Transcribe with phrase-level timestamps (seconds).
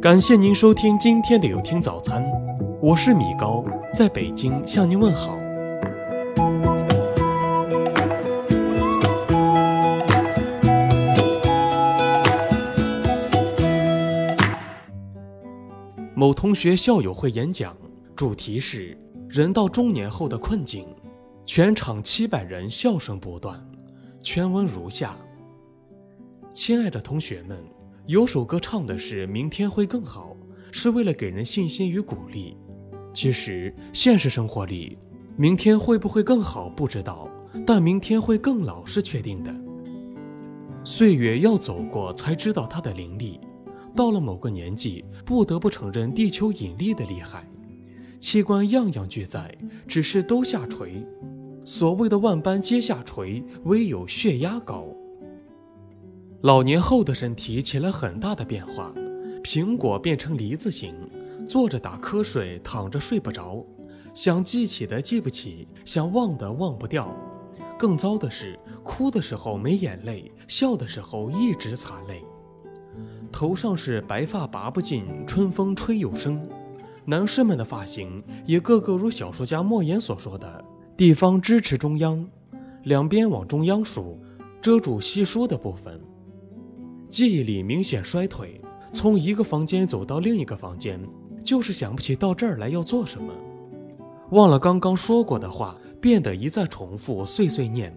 [0.00, 2.22] 感谢您收听今天的有听早餐，
[2.82, 5.38] 我是米高，在北京向您问好。
[16.14, 17.74] 某同学校友会演讲，
[18.14, 18.96] 主题是
[19.28, 20.86] “人到中年后的困境”，
[21.46, 23.58] 全场七百人笑声不断。
[24.20, 25.16] 全文如下：
[26.52, 27.75] 亲爱的同学们。
[28.06, 30.36] 有首歌唱的是“明天会更好”，
[30.70, 32.56] 是为了给人信心与鼓励。
[33.12, 34.96] 其实现实生活里，
[35.36, 37.28] 明天会不会更好不知道，
[37.66, 39.52] 但明天会更老是确定的。
[40.84, 43.40] 岁月要走过才知道它的凌厉，
[43.96, 47.44] 到了某个年纪，不得不承认地球引力的厉害。
[48.20, 49.52] 器官样样俱在，
[49.88, 51.04] 只是都下垂。
[51.64, 54.86] 所谓的万般皆下垂，唯有血压高。
[56.46, 58.94] 老年后的身体起了很大的变化，
[59.42, 60.94] 苹果变成梨子形，
[61.48, 63.66] 坐着打瞌睡，躺着睡不着，
[64.14, 67.12] 想记起的记不起，想忘的忘不掉。
[67.76, 72.22] 更糟的是，哭的时候没眼泪，笑的时候一直擦泪。
[73.32, 76.40] 头上是白发拔不尽，春风吹又生。
[77.06, 80.64] 男士们的发型也个个如小说家莫言所说的
[80.96, 82.24] “地方支持中央”，
[82.84, 84.16] 两边往中央梳，
[84.62, 86.00] 遮住稀疏的部分。
[87.08, 88.60] 记忆力明显衰退，
[88.92, 91.00] 从一个房间走到另一个房间，
[91.44, 93.32] 就是想不起到这儿来要做什么，
[94.30, 97.96] 忘了刚刚说过的话，变得一再重复，碎碎念。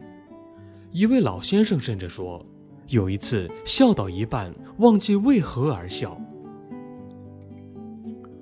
[0.92, 2.46] 一位老先生甚至说，
[2.88, 6.20] 有一次笑到一半，忘记为何而笑。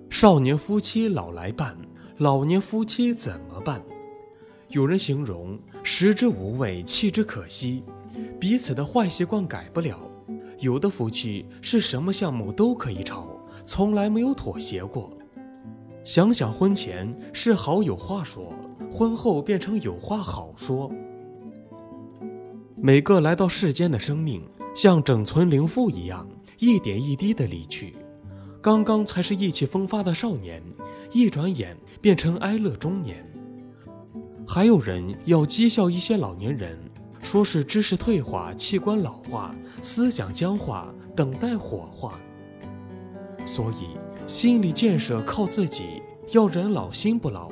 [0.09, 1.77] 少年夫妻老来伴，
[2.17, 3.81] 老年夫妻怎么办？
[4.69, 7.83] 有人形容食之无味，弃之可惜，
[8.39, 10.06] 彼此的坏习惯改不了。
[10.59, 13.27] 有的夫妻是什么项目都可以吵，
[13.65, 15.11] 从来没有妥协过。
[16.03, 18.53] 想想婚前是好有话说，
[18.91, 20.91] 婚后变成有话好说。
[22.75, 24.41] 每个来到世间的生命，
[24.73, 26.27] 像整存灵腹一样，
[26.59, 27.95] 一点一滴的离去。
[28.61, 30.63] 刚刚才是意气风发的少年，
[31.11, 33.23] 一转眼变成哀乐中年。
[34.47, 36.79] 还有人要讥笑一些老年人。
[37.27, 42.17] 说是知识退化、器官老化、思想僵化，等待火化。
[43.45, 46.01] 所以，心理建设靠自己，
[46.31, 47.51] 要人老心不老，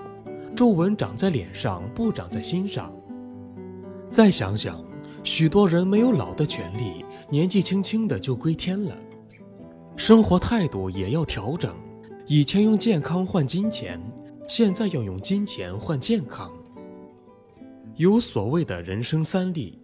[0.56, 2.90] 皱纹长在脸上，不长在心上。
[4.10, 4.82] 再想想，
[5.26, 8.96] 许多人没有老的权利，年纪轻轻的就归天了。
[9.98, 11.76] 生活态度也要调整，
[12.28, 14.02] 以前用健康换金钱，
[14.48, 16.50] 现在要用金钱换健康。
[17.98, 19.80] 有所谓的人生三历，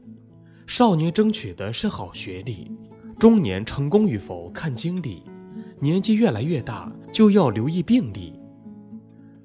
[0.67, 2.69] 少年争取的是好学历，
[3.17, 5.23] 中年成功与否看经历，
[5.79, 8.37] 年纪越来越大就要留意病历。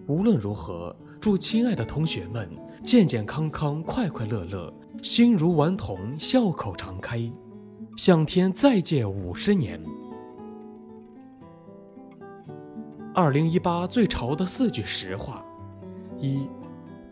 [0.08, 2.50] 无论如何，祝亲爱的同学们
[2.84, 7.22] 健健康康、快快乐乐，心如顽童，笑口常开，
[7.96, 9.80] 向天再借五十年。
[13.14, 15.44] 二零一八最潮的四句实话：
[16.18, 16.48] 一。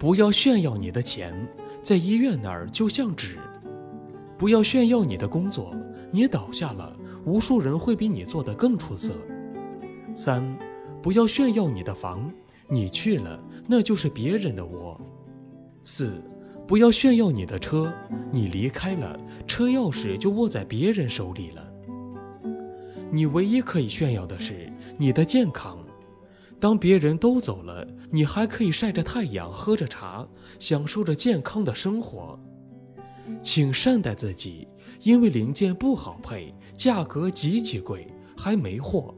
[0.04, 1.34] 不要炫耀你的钱，
[1.82, 3.38] 在医院那儿就像纸；
[4.36, 5.74] 不要炫耀你的工作，
[6.10, 6.94] 你倒下了，
[7.24, 9.14] 无数人会比你做得更出色。
[10.14, 10.44] 三，
[11.02, 12.30] 不要炫耀你的房，
[12.68, 15.00] 你去了，那就是别人的窝。
[15.82, 16.22] 四，
[16.66, 17.90] 不要炫耀你的车，
[18.30, 21.66] 你离开了，车钥匙就握在别人手里了。
[23.10, 25.78] 你唯一可以炫耀的是你的健康。
[26.60, 30.26] 当别人都走了，你还可以晒着太阳，喝着茶，
[30.58, 32.38] 享受着健康的生活。
[33.42, 34.66] 请善待自己，
[35.02, 38.06] 因为零件不好配，价格极其贵，
[38.36, 39.14] 还没货。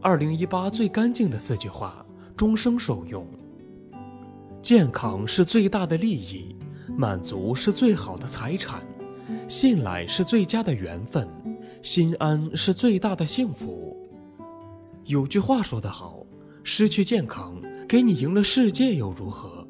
[0.00, 2.04] 二零一八最干净的四句话，
[2.36, 3.26] 终生受用。
[4.62, 6.56] 健康是最大的利益，
[6.96, 8.82] 满足是最好的财产，
[9.48, 11.28] 信赖是最佳的缘分，
[11.82, 13.96] 心安是最大的幸福。
[15.06, 16.26] 有句话说得好，
[16.64, 19.64] 失去健康，给你赢了世界又如何？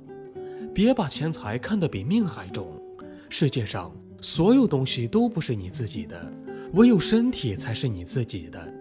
[0.73, 2.67] 别把钱财看得比命还重。
[3.29, 6.33] 世界上所有东西都不是你自己的，
[6.73, 8.75] 唯有身体才是你自己的。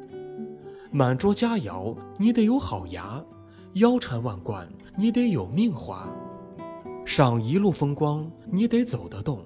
[0.92, 3.22] 满桌佳肴，你得有好牙；
[3.74, 4.66] 腰缠万贯，
[4.98, 6.10] 你得有命花；
[7.06, 9.40] 赏一路风光，你得走得动；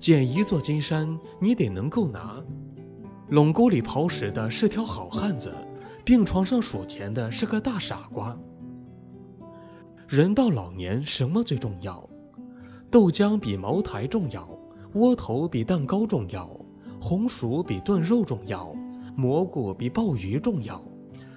[0.00, 2.42] 捡一座金山，你得能够拿。
[3.28, 5.54] 垄沟里刨食的是条好汉子。
[6.08, 8.34] 病床上数钱的是个大傻瓜。
[10.08, 12.02] 人到老年，什么最重要？
[12.90, 14.48] 豆浆比茅台重要，
[14.94, 16.48] 窝头比蛋糕重要，
[16.98, 18.74] 红薯比炖肉重要，
[19.14, 20.82] 蘑菇比鲍鱼重要，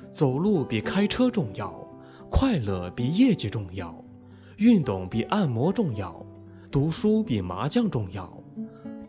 [0.09, 1.85] 走路比开车重要，
[2.29, 3.93] 快乐比业绩重要，
[4.55, 6.25] 运动比按摩重要，
[6.71, 8.41] 读书比麻将重要，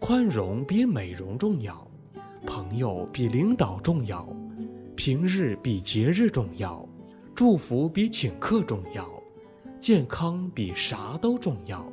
[0.00, 1.86] 宽容比美容重要，
[2.48, 4.26] 朋友比领导重要，
[5.04, 6.88] 平日比节日重要，
[7.34, 9.04] 祝福比请客重要，
[9.80, 11.92] 健康比啥都重要。